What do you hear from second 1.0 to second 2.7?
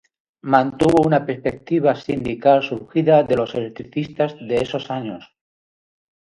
una perspectiva sindical